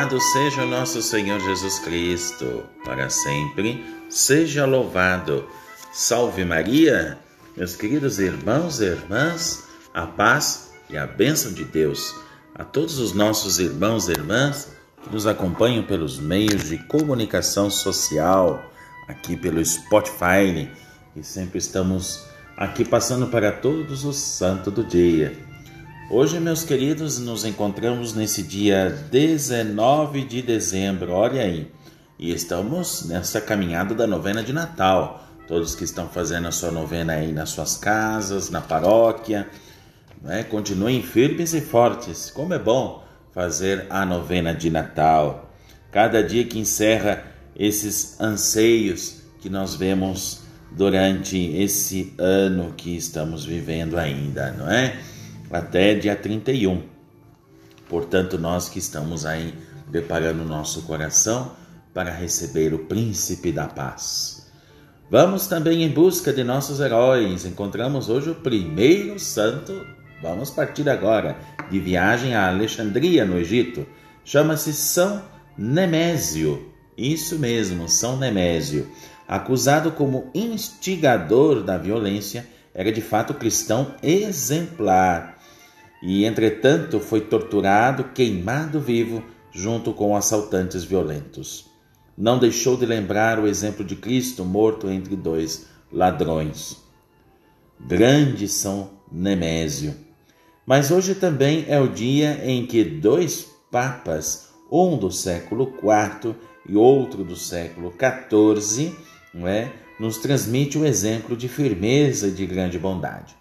[0.00, 5.46] Louvado seja o nosso Senhor Jesus Cristo, para sempre seja louvado.
[5.92, 7.18] Salve Maria,
[7.54, 9.62] meus queridos irmãos e irmãs,
[9.92, 12.14] a paz e a bênção de Deus
[12.54, 18.58] a todos os nossos irmãos e irmãs que nos acompanham pelos meios de comunicação social,
[19.06, 20.70] aqui pelo Spotify,
[21.14, 22.24] e sempre estamos
[22.56, 25.49] aqui passando para todos os santos do dia.
[26.12, 31.70] Hoje, meus queridos, nos encontramos nesse dia 19 de dezembro, olha aí,
[32.18, 35.24] e estamos nessa caminhada da novena de Natal.
[35.46, 39.48] Todos que estão fazendo a sua novena aí nas suas casas, na paróquia,
[40.20, 40.42] né?
[40.42, 42.28] continuem firmes e fortes.
[42.28, 45.48] Como é bom fazer a novena de Natal.
[45.92, 47.22] Cada dia que encerra
[47.54, 50.40] esses anseios que nós vemos
[50.72, 54.98] durante esse ano que estamos vivendo ainda, não é?
[55.50, 56.82] Até dia 31.
[57.88, 59.52] Portanto, nós que estamos aí
[59.90, 61.52] preparando o nosso coração
[61.92, 64.48] para receber o príncipe da paz.
[65.10, 67.44] Vamos também em busca de nossos heróis.
[67.44, 69.84] Encontramos hoje o primeiro santo.
[70.22, 71.36] Vamos partir agora
[71.68, 73.84] de viagem a Alexandria, no Egito.
[74.24, 75.20] Chama-se São
[75.58, 76.72] Nemésio.
[76.96, 78.88] Isso mesmo, São Nemésio.
[79.26, 85.39] Acusado como instigador da violência, era de fato cristão exemplar
[86.02, 91.66] e, entretanto, foi torturado, queimado vivo, junto com assaltantes violentos.
[92.16, 96.76] Não deixou de lembrar o exemplo de Cristo morto entre dois ladrões.
[97.80, 99.94] Grande São Nemésio.
[100.66, 106.34] Mas hoje também é o dia em que dois papas, um do século IV
[106.68, 108.94] e outro do século XIV,
[109.34, 113.39] não é, nos transmite o exemplo de firmeza e de grande bondade.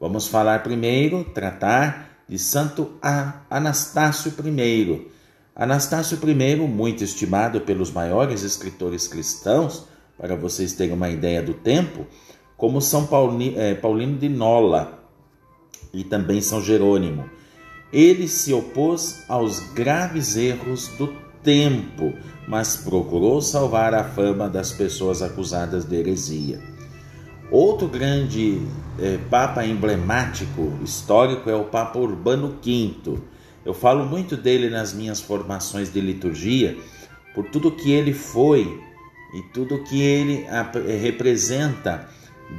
[0.00, 2.92] Vamos falar primeiro, tratar de Santo
[3.50, 5.08] Anastácio I.
[5.56, 9.86] Anastácio I, muito estimado pelos maiores escritores cristãos,
[10.16, 12.06] para vocês terem uma ideia do tempo,
[12.56, 13.08] como São
[13.56, 15.02] é, Paulino de Nola
[15.92, 17.28] e também São Jerônimo.
[17.92, 21.08] Ele se opôs aos graves erros do
[21.42, 22.12] tempo,
[22.46, 26.77] mas procurou salvar a fama das pessoas acusadas de heresia.
[27.50, 28.60] Outro grande
[29.00, 33.18] é, papa emblemático histórico é o Papa Urbano V.
[33.64, 36.76] Eu falo muito dele nas minhas formações de liturgia,
[37.34, 38.82] por tudo que ele foi
[39.34, 42.08] e tudo que ele é, representa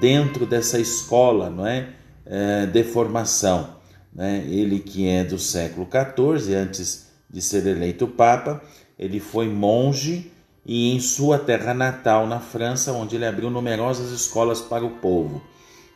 [0.00, 1.88] dentro dessa escola, não é,
[2.26, 3.76] é de formação.
[4.12, 4.44] Né?
[4.46, 8.62] Ele que é do século XIV, antes de ser eleito papa,
[8.98, 10.30] ele foi monge
[10.66, 15.42] e em sua terra natal, na França, onde ele abriu numerosas escolas para o povo.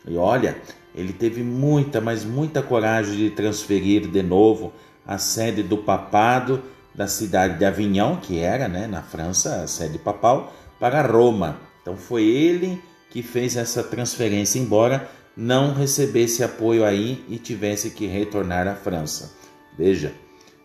[0.07, 0.61] E olha,
[0.95, 4.73] ele teve muita, mas muita coragem de transferir de novo
[5.07, 6.63] a sede do papado
[6.95, 11.61] da cidade de Avignon, que era, né, na França, a sede papal, para Roma.
[11.81, 18.07] Então foi ele que fez essa transferência, embora não recebesse apoio aí e tivesse que
[18.07, 19.33] retornar à França.
[19.79, 20.13] Veja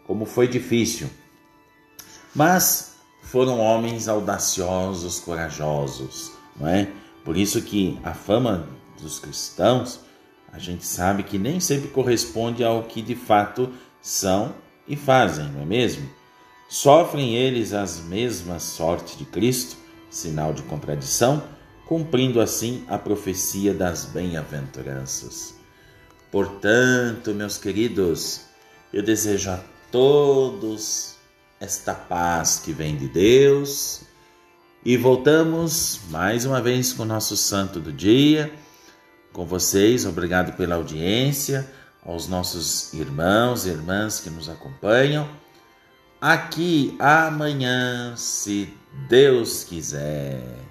[0.08, 1.08] como foi difícil.
[2.36, 2.93] Mas
[3.34, 6.88] foram homens audaciosos, corajosos, não é?
[7.26, 8.68] Por isso que a fama
[9.02, 10.02] dos cristãos,
[10.52, 14.54] a gente sabe que nem sempre corresponde ao que de fato são
[14.88, 16.08] e fazem, não é mesmo?
[16.70, 19.78] Sofrem eles as mesmas sortes de Cristo,
[20.12, 21.42] sinal de contradição,
[21.88, 25.56] cumprindo assim a profecia das bem-aventuranças.
[26.32, 28.42] Portanto, meus queridos,
[28.94, 29.60] eu desejo a
[29.92, 31.14] todos
[31.64, 34.02] esta paz que vem de Deus.
[34.86, 38.54] E voltamos mais uma vez com o nosso santo do dia,
[39.32, 40.06] com vocês.
[40.06, 41.72] Obrigado pela audiência,
[42.06, 45.30] aos nossos irmãos e irmãs que nos acompanham.
[46.20, 48.74] Aqui amanhã, se
[49.08, 50.63] Deus quiser.